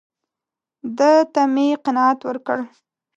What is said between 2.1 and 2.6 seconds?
ورکړ.